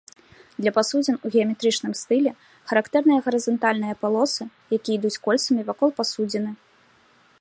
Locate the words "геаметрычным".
1.35-1.93